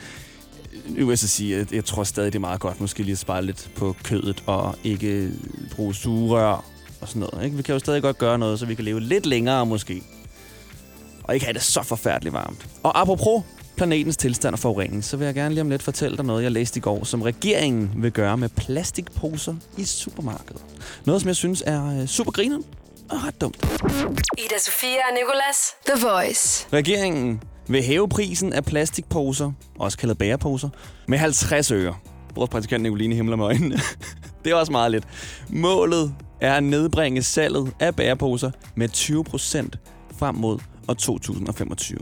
[0.89, 3.13] Nu vil jeg så sige, at jeg tror stadig, det er meget godt måske lige
[3.13, 5.31] at spare lidt på kødet og ikke
[5.77, 6.65] bruge sugerør
[7.01, 7.45] og sådan noget.
[7.45, 7.57] Ikke?
[7.57, 10.03] Vi kan jo stadig godt gøre noget, så vi kan leve lidt længere måske.
[11.23, 12.67] Og ikke have det så forfærdeligt varmt.
[12.83, 13.43] Og apropos
[13.77, 16.53] planetens tilstand og forurening, så vil jeg gerne lige om lidt fortælle dig noget, jeg
[16.53, 20.63] læste i går, som regeringen vil gøre med plastikposer i supermarkedet.
[21.05, 22.59] Noget, som jeg synes er øh, super griner
[23.11, 23.65] og ret dumt.
[24.39, 25.75] Ida Sofia og Nicolas.
[25.87, 26.67] The Voice.
[26.73, 30.69] Regeringen vil hæve prisen af plastikposer, også kaldet bæreposer,
[31.09, 31.95] med 50 øre.
[32.35, 33.77] Vores praktikant Nicoline himler med øjnene.
[34.45, 35.05] det er også meget lidt.
[35.49, 39.79] Målet er at nedbringe salget af bæreposer med 20 procent
[40.17, 41.99] frem mod år 2025.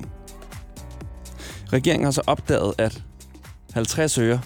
[1.72, 3.02] Regeringen har så opdaget, at
[3.72, 4.40] 50 øre,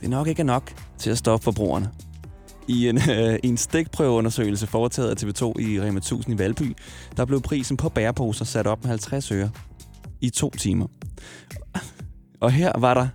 [0.00, 1.90] det nok ikke er nok til at stoppe forbrugerne.
[2.68, 6.76] I en, øh, en stikprøveundersøgelse foretaget af TV2 i Rema 1000 i Valby,
[7.16, 9.50] der blev prisen på bæreposer sat op med 50 øre
[10.22, 10.86] i to timer.
[12.40, 13.08] Og her var der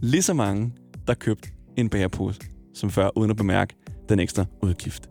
[0.00, 0.72] lige så mange,
[1.06, 2.40] der købte en bærepose
[2.74, 3.74] som før, uden at bemærke
[4.08, 5.10] den ekstra udgift.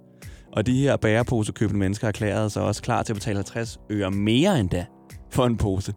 [0.52, 4.60] Og de her bæreposekøbende mennesker erklærede sig også klar til at betale 50 øre mere
[4.60, 4.86] end da
[5.30, 5.93] for en pose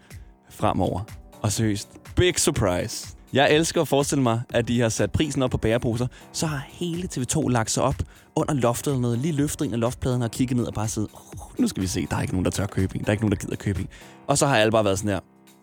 [0.50, 1.00] fremover.
[1.42, 3.15] Og seriøst, big surprise.
[3.36, 6.66] Jeg elsker at forestille mig, at de har sat prisen op på bæreposer, så har
[6.68, 7.94] hele TV2 lagt sig op
[8.36, 11.10] under loftet eller noget, lige løftet en af loftpladen og kigget ned og bare siddet,
[11.12, 13.12] oh, nu skal vi se, der er ikke nogen, der tør købe en, der er
[13.12, 13.88] ikke nogen, der gider købe en.
[14.26, 15.20] Og så har alle bare været sådan her,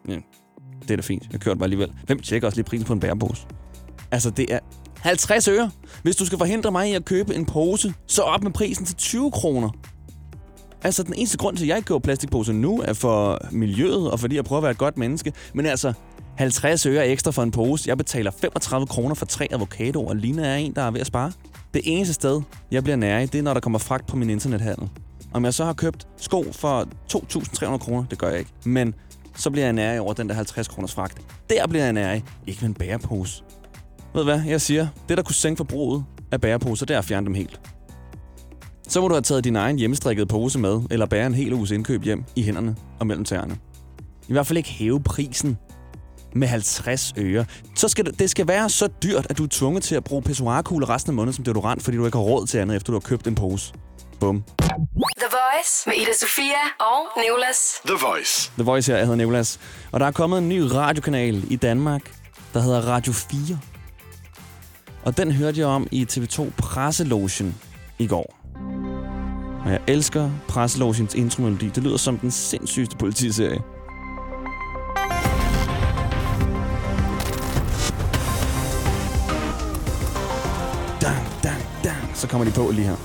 [0.07, 0.19] ja,
[0.81, 1.91] det er da fint, jeg kører den bare alligevel.
[2.05, 3.47] Hvem tjekker også lige prisen på en bærepose?
[4.11, 4.59] Altså, det er
[4.99, 5.71] 50 øre.
[6.03, 8.95] Hvis du skal forhindre mig i at købe en pose, så op med prisen til
[8.95, 9.69] 20 kroner.
[10.83, 14.19] Altså, den eneste grund til, at jeg ikke køber plastikposer nu, er for miljøet og
[14.19, 15.33] fordi jeg prøver at være et godt menneske.
[15.53, 15.93] Men altså,
[16.37, 17.89] 50 øre ekstra for en pose.
[17.89, 21.07] Jeg betaler 35 kroner for tre avocadoer, og Lina er en, der er ved at
[21.07, 21.31] spare.
[21.73, 22.41] Det eneste sted,
[22.71, 24.89] jeg bliver nær i, det er, når der kommer fragt på min internethandel.
[25.33, 28.51] Om jeg så har købt sko for 2.300 kroner, det gør jeg ikke.
[28.65, 28.93] Men
[29.35, 31.21] så bliver jeg nær i over den der 50 kroners fragt.
[31.49, 33.43] Der bliver jeg nær i, ikke med en bærepose.
[34.13, 37.05] Ved du hvad, jeg siger, det der kunne sænke forbruget af bæreposer, det er at
[37.05, 37.59] fjerne dem helt.
[38.87, 41.71] Så må du have taget din egen hjemmestrikkede pose med, eller bære en hel uges
[41.71, 43.57] indkøb hjem i hænderne og mellem tæerne.
[44.27, 45.57] I hvert fald ikke hæve prisen
[46.35, 47.45] med 50 øre.
[47.75, 50.21] Så skal det, det skal være så dyrt, at du er tvunget til at bruge
[50.21, 52.99] pissoirkugler resten af måneden som deodorant, fordi du ikke har råd til andet, efter du
[52.99, 53.73] har købt en pose.
[54.19, 54.43] Bum.
[55.17, 57.57] The Voice med Ida Sofia og Nicolas.
[57.85, 58.51] The Voice.
[58.57, 59.59] The Voice her, jeg hedder Nicolas.
[59.91, 62.01] Og der er kommet en ny radiokanal i Danmark,
[62.53, 63.59] der hedder Radio 4.
[65.03, 67.55] Og den hørte jeg om i TV2 Presselogen
[67.99, 68.35] i går.
[69.65, 71.69] Og jeg elsker Presselogens intromelodi.
[71.69, 73.61] Det lyder som den sindssygeste politiserie.
[82.23, 82.95] Så kommer de på lige her.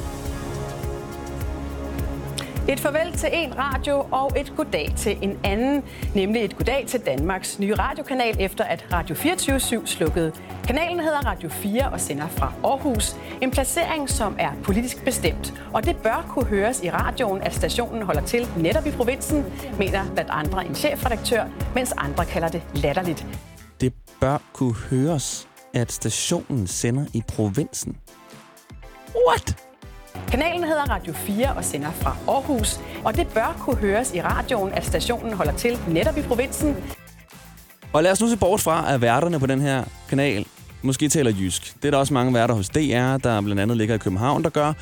[2.69, 5.83] Et farvel til en radio og et goddag til en anden,
[6.15, 10.33] nemlig et goddag til Danmarks nye radiokanal, efter at Radio 24 slukkede.
[10.67, 13.17] Kanalen hedder Radio 4 og sender fra Aarhus.
[13.43, 15.55] En placering, som er politisk bestemt.
[15.73, 19.45] Og det bør kunne høres i radioen, at stationen holder til netop i provinsen,
[19.79, 23.27] mener blandt andre en chefredaktør, mens andre kalder det latterligt.
[23.81, 27.97] Det bør kunne høres, at stationen sender i provinsen.
[29.29, 29.57] What?
[30.29, 32.81] Kanalen hedder Radio 4 og sender fra Aarhus.
[33.05, 36.77] Og det bør kunne høres i radioen, at stationen holder til netop i provinsen,
[37.93, 40.47] Og lad os nu se bort fra, at værterne på den her kanal
[40.83, 41.75] måske taler jysk.
[41.83, 44.51] Det er der også mange værter hos DR, der blandt andet ligger i København, der
[44.51, 44.73] gør.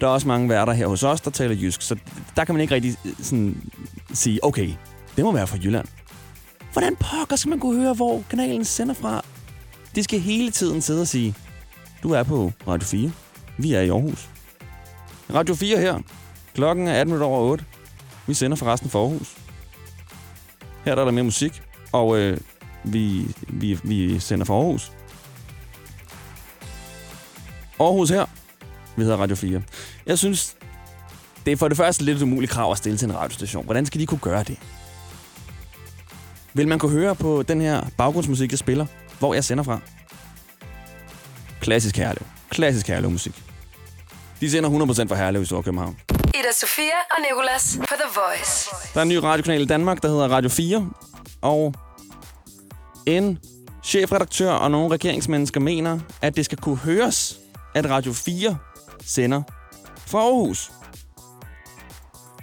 [0.00, 1.82] Der er også mange værter her hos os, der taler jysk.
[1.82, 1.96] Så
[2.36, 3.62] der kan man ikke rigtig øh, sådan,
[4.14, 4.70] sige, okay,
[5.16, 5.86] det må være fra Jylland.
[6.72, 9.24] Hvordan pokker skal man kunne høre, hvor kanalen sender fra?
[9.94, 11.34] De skal hele tiden sidde og sige,
[12.02, 13.10] du er på Radio 4.
[13.58, 14.28] Vi er i Aarhus.
[15.34, 15.98] Radio 4 her.
[16.54, 17.64] Klokken er 18 over 8.
[18.26, 19.36] Vi sender forresten for Aarhus.
[20.84, 22.38] Her der er der mere musik, og øh,
[22.84, 24.92] vi, vi, vi sender for Aarhus.
[27.80, 28.26] Aarhus her.
[28.96, 29.62] Vi hedder Radio 4.
[30.06, 30.56] Jeg synes,
[31.46, 33.64] det er for det første lidt umuligt krav at stille til en radiostation.
[33.64, 34.58] Hvordan skal de kunne gøre det?
[36.54, 38.86] Vil man kunne høre på den her baggrundsmusik, jeg spiller,
[39.18, 39.80] hvor jeg sender fra?
[41.60, 42.26] Klassisk Herlev.
[42.50, 43.45] Klassisk Herlev musik.
[44.40, 45.96] De sender 100% fra Herlev i Storkøbenhavn.
[46.10, 48.70] Ida Sofia og Nicolas på The Voice.
[48.94, 50.90] Der er en ny radiokanal i Danmark, der hedder Radio 4.
[51.42, 51.74] Og
[53.06, 53.38] en
[53.84, 57.38] chefredaktør og nogle regeringsmennesker mener, at det skal kunne høres,
[57.74, 58.58] at Radio 4
[59.04, 59.42] sender
[60.06, 60.70] fra Aarhus.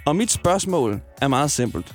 [0.06, 1.94] Og mit spørgsmål er meget simpelt.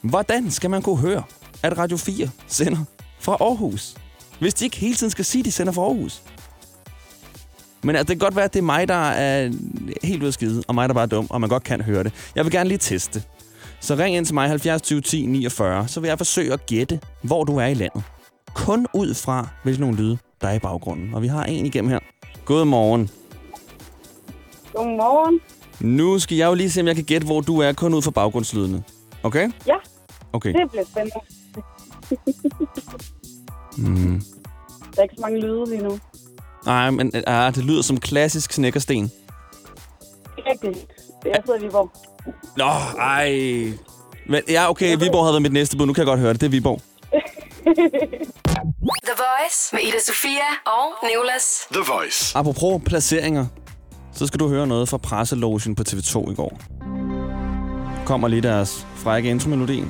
[0.00, 1.22] Hvordan skal man kunne høre,
[1.62, 2.84] at Radio 4 sender
[3.20, 3.94] fra Aarhus?
[4.38, 6.22] Hvis de ikke hele tiden skal sige, at de sender fra Aarhus.
[7.86, 9.50] Men altså, det kan godt være, at det er mig, der er
[10.02, 12.04] helt ude af skide, og mig, der bare er dum, og man godt kan høre
[12.04, 12.12] det.
[12.34, 13.22] Jeg vil gerne lige teste.
[13.80, 17.00] Så ring ind til mig 70 20 10 49, så vil jeg forsøge at gætte,
[17.22, 18.02] hvor du er i landet.
[18.54, 21.14] Kun ud fra, hvilke nogle lyde, der er i baggrunden.
[21.14, 21.98] Og vi har en igennem her.
[22.44, 23.10] Godmorgen.
[24.74, 25.40] Godmorgen.
[25.80, 28.02] Nu skal jeg jo lige se, om jeg kan gætte, hvor du er, kun ud
[28.02, 28.82] fra baggrundslydene.
[29.22, 29.50] Okay?
[29.66, 29.74] Ja,
[30.32, 30.52] Okay.
[30.52, 31.20] det bliver spændende.
[33.78, 34.22] Mm.
[34.94, 35.98] Der er ikke så mange lyde lige nu.
[36.66, 39.12] Nej, men ah, det lyder som klassisk snækkersten.
[40.38, 40.86] Rigtigt.
[41.24, 41.90] Jeg sidder i Viborg.
[42.56, 43.30] Nå, ej.
[44.26, 45.86] Men ja, okay, Viborg havde været mit næste bud.
[45.86, 46.40] Nu kan jeg godt høre det.
[46.40, 46.80] Det er Viborg.
[49.08, 51.44] The Voice med Ida Sofia og Nicolas.
[51.72, 52.38] The Voice.
[52.38, 53.46] Apropos placeringer,
[54.12, 56.60] så skal du høre noget fra presselogen på TV2 i går.
[58.06, 59.84] Kommer lige deres frække intromelodi.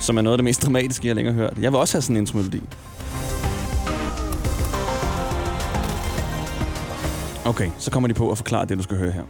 [0.00, 1.54] Som er noget af det mest dramatiske, jeg længere har hørt.
[1.60, 2.62] Jeg vil også have sådan en intromelodi.
[7.48, 9.24] Okay, så kommer de på at forklare det, du skal høre her.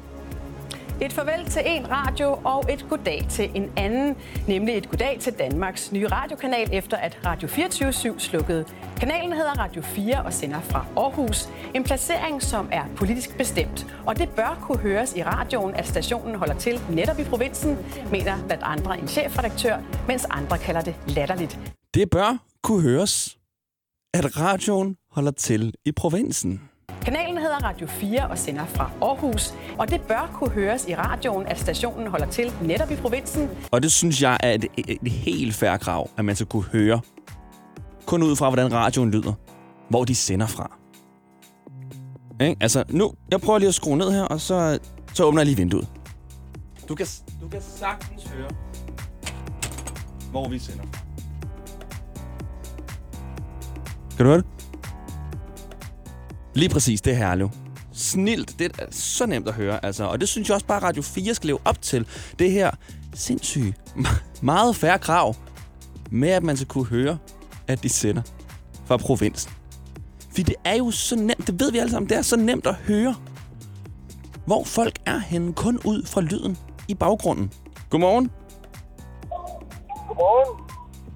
[1.01, 4.17] Et farvel til en radio og et goddag til en anden,
[4.49, 8.65] nemlig et goddag til Danmarks nye radiokanal, efter at Radio 24 slukkede.
[8.97, 11.49] Kanalen hedder Radio 4 og sender fra Aarhus.
[11.75, 13.87] En placering, som er politisk bestemt.
[14.07, 17.77] Og det bør kunne høres i radioen, at stationen holder til netop i provinsen,
[18.11, 19.77] mener blandt andre en chefredaktør,
[20.09, 21.59] mens andre kalder det latterligt.
[21.95, 23.39] Det bør kunne høres,
[24.15, 26.61] at radioen holder til i provinsen.
[27.09, 29.55] Kanalen hedder Radio 4 og sender fra Aarhus.
[29.79, 33.83] Og det bør kunne høres i radioen, at stationen holder til netop i provinsen, Og
[33.83, 37.01] det synes jeg er et, et, helt færre krav, at man skal kunne høre.
[38.07, 39.33] Kun ud fra, hvordan radioen lyder.
[39.91, 40.77] Hvor de sender fra.
[42.41, 42.57] Ikke?
[42.61, 44.79] Altså, nu, jeg prøver lige at skrue ned her, og så,
[45.15, 45.89] så åbner jeg lige vinduet.
[46.89, 47.07] Du kan,
[47.41, 48.51] du kan sagtens høre,
[50.31, 50.85] hvor vi sender.
[54.17, 54.58] Kan du høre det?
[56.55, 57.51] Lige præcis, det er herligt.
[57.93, 60.05] Snilt, det er så nemt at høre, altså.
[60.05, 62.07] Og det synes jeg også bare, Radio 4 skal leve op til.
[62.39, 62.71] Det her
[63.15, 63.77] sindssygt,
[64.43, 65.37] meget færre krav
[66.11, 67.19] med, at man skal kunne høre,
[67.69, 68.23] at de sender
[68.85, 69.53] fra provinsen.
[70.29, 72.67] Fordi det er jo så nemt, det ved vi alle sammen, det er så nemt
[72.67, 73.15] at høre,
[74.47, 76.59] hvor folk er henne, kun ud fra lyden
[76.89, 77.53] i baggrunden.
[77.91, 78.31] Godmorgen.
[80.09, 80.61] Godmorgen.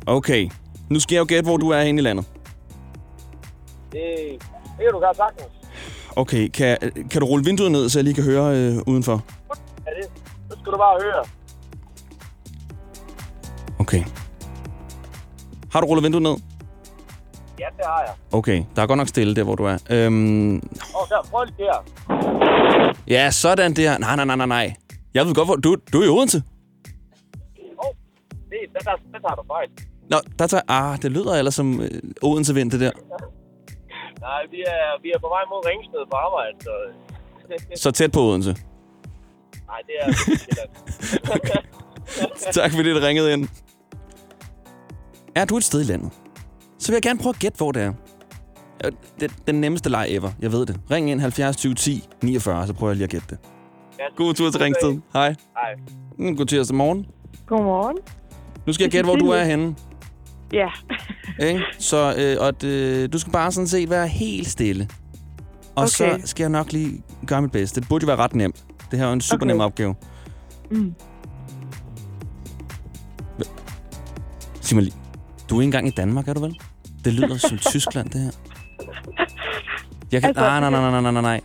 [0.07, 0.51] Okay,
[0.91, 2.27] nu skal jeg jo gætte, hvor du er henne i landet.
[3.93, 4.01] Det,
[4.83, 5.53] det kan du gøre sagtens.
[6.17, 6.79] Okay, kan,
[7.11, 9.23] kan du rulle vinduet ned, så jeg lige kan høre øh, udenfor?
[9.87, 10.11] Ja, det,
[10.51, 11.25] så skal du bare høre.
[13.79, 14.05] Okay.
[15.73, 16.37] Har du rullet vinduet ned?
[17.59, 18.15] Ja, det har jeg.
[18.33, 19.79] Okay, der er godt nok stille der, hvor du er.
[19.91, 20.61] Øhm, Åh,
[21.03, 21.79] oh, der, prøv lige der.
[23.07, 23.99] ja, sådan der.
[23.99, 24.75] Nej, nej, nej, nej, nej.
[25.15, 25.57] Jeg ved godt, hvor...
[25.57, 26.39] Du, du er i Odense.
[26.39, 27.95] Åh, oh,
[28.51, 29.69] det, der, der, der tager du fejl.
[30.11, 30.63] Nå, der tager...
[30.69, 31.91] Ah, det lyder ellers som øh,
[32.23, 32.91] Odense vind, det der.
[34.29, 36.75] Nej, vi er, vi er på vej mod Ringsted på arbejde, så...
[37.83, 38.57] Så tæt på Odense.
[39.67, 40.07] Nej, det er...
[40.07, 40.59] det
[42.45, 43.49] er tak fordi det ringede ind.
[45.35, 46.13] Er du et sted i landet?
[46.79, 47.93] Så vil jeg gerne prøve at gætte, hvor det er.
[49.21, 50.31] Det er den nemmeste leg ever.
[50.41, 50.81] Jeg ved det.
[50.91, 53.39] Ring ind 70 20 10 49, så prøver jeg lige at gætte det.
[54.17, 55.01] God tur til Ringsted.
[55.13, 55.29] Hej.
[55.29, 55.75] Hej.
[56.19, 57.07] Mm, God tirsdag morgen.
[57.47, 57.99] Godmorgen.
[58.67, 59.77] Nu skal jeg gætte, hvor du er henne.
[60.53, 60.69] Ja.
[61.49, 61.63] Ikke?
[61.79, 64.89] Så øh, og, øh, du skal bare sådan set være helt stille.
[65.77, 65.89] Og okay.
[65.89, 67.81] Så skal jeg nok lige gøre mit bedste.
[67.81, 68.65] Det burde jo være ret nemt.
[68.91, 69.53] Det her er en super Okay.
[69.53, 69.95] nem opgave.
[70.71, 70.95] Mm.
[74.61, 74.97] Sig mig lige.
[75.51, 76.55] Du er ikke engang i Danmark, er du vel?
[77.05, 78.31] Det lyder som Tyskland, det her.
[80.13, 80.29] Jeg kan...
[80.29, 81.41] Altså, Nej, nej, nej, nej, nej, nej, nej.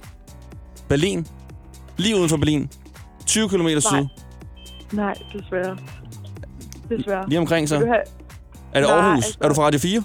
[0.89, 1.27] Berlin.
[1.97, 2.69] Lige uden for Berlin.
[3.25, 4.05] 20 km syd.
[4.93, 5.77] Nej, desværre.
[6.89, 7.29] Desværre.
[7.29, 7.77] Lige omkring så.
[7.77, 8.03] Vil du have...
[8.77, 9.25] Er det Nej, Aarhus?
[9.25, 10.03] altså- Er du fra Radio 4?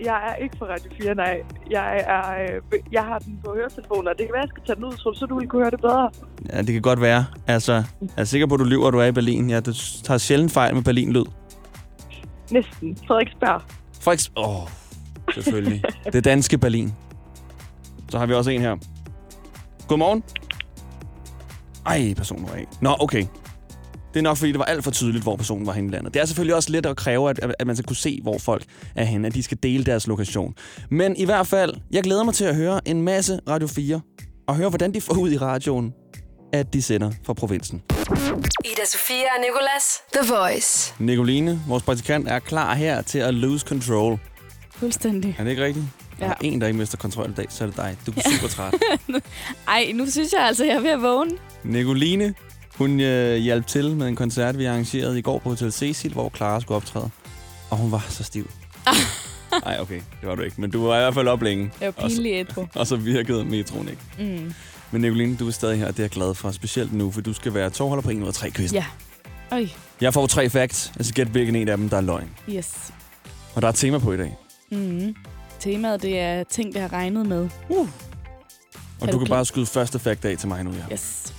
[0.00, 1.42] Jeg er ikke fra Radio 4, nej.
[1.70, 4.10] Jeg, er, øh, jeg har den på høretelefoner.
[4.12, 5.80] Det kan være, jeg skal tage den ud, så, så du vil kunne høre det
[5.80, 6.10] bedre.
[6.52, 7.24] Ja, det kan godt være.
[7.46, 9.50] Altså, jeg er sikker på, at du lyver, at du er i Berlin.
[9.50, 9.72] Ja, du
[10.04, 11.24] tager sjældent fejl med Berlin-lyd.
[12.50, 12.98] Næsten.
[13.06, 13.60] Frederiksberg.
[14.00, 14.20] Frederik...
[14.36, 14.68] Åh, oh,
[15.34, 15.82] selvfølgelig.
[16.12, 16.94] det danske Berlin.
[18.08, 18.76] Så har vi også en her.
[19.88, 20.22] Godmorgen.
[21.86, 22.66] Ej, personen var af.
[22.80, 23.24] Nå, okay.
[24.18, 26.14] Det er nok, fordi det var alt for tydeligt, hvor personen var henne i landet.
[26.14, 28.64] Det er selvfølgelig også lidt at kræve, at, at man skal kunne se, hvor folk
[28.96, 30.54] er henne, at de skal dele deres lokation.
[30.90, 34.00] Men i hvert fald, jeg glæder mig til at høre en masse Radio 4,
[34.48, 35.92] og høre, hvordan de får ud i radioen,
[36.52, 37.82] at de sender fra provinsen.
[38.64, 39.84] Ida Sofia og Nicolas.
[40.12, 40.94] The Voice.
[40.98, 44.18] Nicoline, vores praktikant, er klar her til at lose control.
[44.76, 45.36] Fuldstændig.
[45.38, 45.84] Er det ikke rigtigt?
[46.20, 46.30] Der Ja.
[46.30, 47.96] er en, der ikke mister kontrol i dag, så er det dig.
[48.06, 48.74] Du er super træt.
[49.68, 51.30] Ej, nu synes jeg altså, jeg er ved at vågne.
[51.64, 52.34] Nicoline,
[52.78, 56.32] hun øh, hjalp til med en koncert, vi arrangerede i går på Hotel Cecil, hvor
[56.36, 57.10] Clara skulle optræde.
[57.70, 58.50] Og hun var så stiv.
[59.64, 60.60] Nej, okay, det var du ikke.
[60.60, 61.70] Men du var i hvert fald op længe.
[61.80, 62.66] Jeg var Og pinlig ædru.
[62.74, 64.02] Og så virkede metroen ikke.
[64.38, 64.52] Mm.
[64.90, 66.50] Men Nicoline, du er stadig her, og det er jeg glad for.
[66.50, 68.72] Specielt nu, for du skal være tovholder på en ud af tre quiz.
[68.72, 68.84] Ja.
[69.52, 69.66] Øj,
[70.00, 70.92] Jeg får tre facts.
[70.98, 72.30] Jeg skal gætte, hvilken en af dem, der er løgn.
[72.50, 72.92] yes.
[73.54, 74.36] Og der er et tema på i dag.
[74.72, 75.14] Mm.
[75.60, 77.48] Temaet, det er ting, vi har regnet med.
[77.68, 77.88] Uh.
[79.00, 80.92] Og du du kan bare skyde første fact af til mig nu, ja.
[80.94, 81.34] Yes.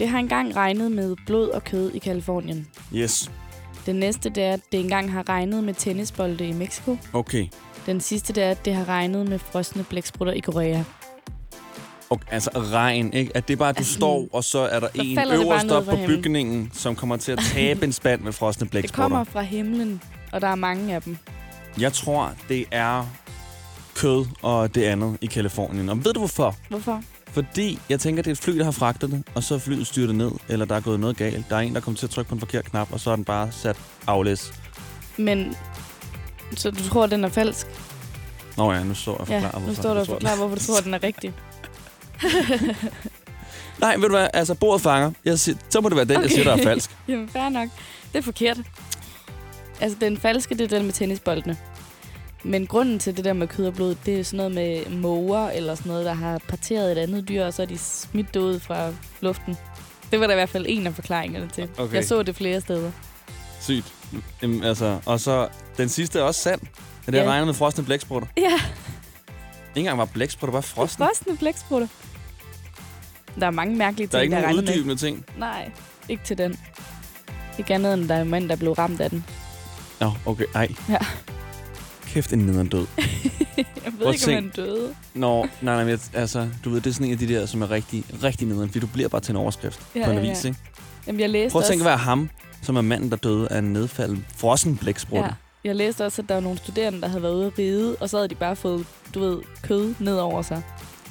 [0.00, 2.66] Det har engang regnet med blod og kød i Kalifornien.
[2.94, 3.30] Yes.
[3.86, 6.96] Den næste, det er, at det engang har regnet med tennisbolde i Mexico.
[7.12, 7.46] Okay.
[7.86, 10.82] Den sidste, det er, at det har regnet med frosne blæksprutter i Korea.
[12.10, 13.32] Og, altså regn, ikke?
[13.36, 15.32] At det er bare, at du Altså, står, og så er der så en det
[15.44, 16.22] øverst op på himlen.
[16.22, 19.02] bygningen, som kommer til at tabe en spand med frosne Det blæksprutter.
[19.02, 21.16] kommer fra himlen, og der er mange af dem.
[21.80, 23.06] Jeg tror, det er
[23.94, 25.88] kød og det andet i Kalifornien.
[25.88, 26.56] Og ved du hvorfor?
[26.68, 27.02] Hvorfor?
[27.32, 29.86] Fordi jeg tænker, det er et fly, der har fragtet det, og så er flyet
[29.86, 31.44] styrtet ned, eller der er gået noget galt.
[31.48, 33.16] Der er en, der kommer til at trykke på en forkert knap, og så er
[33.16, 34.52] den bare sat aflæs.
[35.16, 35.56] Men,
[36.56, 37.66] så du tror, den er falsk?
[38.56, 40.60] Nå ja, nu står jeg og forklarer, Ja, nu står du og forklarer, hvorfor du
[40.60, 41.32] tror, den er rigtig.
[43.80, 44.28] Nej, ved du hvad?
[44.34, 45.10] Altså, bordet fanger.
[45.24, 46.22] Jeg siger, så må det være den, okay.
[46.22, 46.90] jeg siger, der er falsk.
[47.08, 47.68] Jamen, fair nok.
[48.12, 48.58] Det er forkert.
[49.80, 51.56] Altså, den falske, det er den med tennisboldene.
[52.44, 55.48] Men grunden til det der med kød og blod, det er sådan noget med måger
[55.50, 58.40] eller sådan noget, der har parteret et andet dyr, og så er de smidt det
[58.40, 59.56] ud fra luften.
[60.10, 61.68] Det var der i hvert fald en af forklaringerne til.
[61.78, 61.94] Okay.
[61.94, 62.90] Jeg så det flere steder.
[63.60, 63.92] Sygt.
[64.42, 66.60] Jamen, altså, og så den sidste er også sand.
[67.06, 67.28] Det der Ja.
[67.30, 68.28] regnet med frosne blæksprutter.
[68.36, 68.60] Ja, Ikke
[69.76, 71.06] engang var blæksprutter, bare frosne.
[71.06, 71.88] frosne blæksprutter.
[73.40, 75.24] Der er mange mærkelige ting, Der er ikke der nogen uddybende ting.
[75.38, 75.70] Nej,
[76.08, 76.58] ikke til den.
[77.58, 79.24] Ikke andet end, der er en mand, der blev ramt af den.
[80.00, 80.44] Nå, okay.
[80.54, 80.68] Ej.
[80.88, 80.98] Ja.
[82.12, 82.86] Kæft, en nederen død.
[83.56, 84.94] Jeg Prøv ved at ikke, om han døde.
[85.14, 87.46] Nå, nej, nej, men jeg- altså, du ved, det er sådan en af de der,
[87.46, 90.18] som er rigtig, rigtig nederen, fordi du bliver bare til en overskrift Ja, på en
[90.18, 90.48] ja, avis, ja.
[90.48, 90.60] ikke?
[91.06, 92.30] Jamen, jeg læste Prøv at tænke også, være ham,
[92.62, 95.18] som er manden, der døde af en nedfaldet frossen blæksprut.
[95.18, 95.28] ja,
[95.64, 98.10] jeg læste også, at der var nogle studerende, der havde været ude at ride, og
[98.10, 100.62] så havde de bare fået, du ved, kød ned over sig.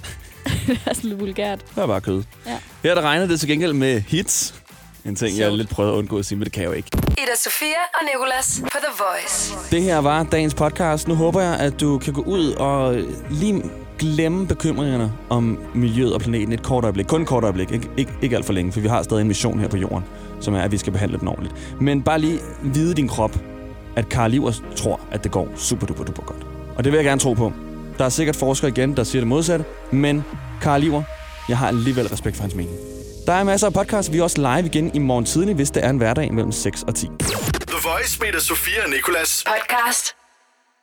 [0.67, 1.65] det er sådan lidt vulgært.
[1.75, 2.23] Det er bare kød.
[2.45, 2.57] Ja.
[2.83, 4.55] Her der regner det til gengæld med hits.
[5.05, 5.57] En ting, jeg Sjovt.
[5.57, 6.89] lidt prøvede at undgå at sige, men det kan jeg jo ikke.
[7.23, 9.53] Ida Sofia og Nicolas på The Voice.
[9.71, 11.07] Det her var dagens podcast.
[11.07, 12.95] Nu håber jeg, at du kan gå ud og
[13.29, 13.63] lige
[13.99, 17.05] glemme bekymringerne om miljøet og planeten et kort øjeblik.
[17.05, 19.27] Kun et kort øjeblik, ikke, ikke, ikke alt for længe, for vi har stadig en
[19.27, 20.05] mission her på jorden,
[20.39, 21.81] som er, at vi skal behandle den ordentligt.
[21.81, 23.35] Men bare lige vide din krop,
[23.95, 26.45] at Karl Livers tror, at det går super duper duper godt.
[26.77, 27.53] Og det vil jeg gerne tro på.
[27.97, 30.23] Der er sikkert forskere igen, der siger det modsatte, men
[30.61, 31.03] Karl Liver,
[31.49, 32.98] jeg har alligevel respekt for hans mening.
[33.25, 34.13] Der er masser af podcasts.
[34.13, 36.83] Vi er også live igen i morgen tidlig, hvis det er en hverdag mellem 6
[36.83, 37.07] og 10.
[37.67, 39.43] The Voice med Sofia og Nicolas.
[39.47, 40.18] Podcast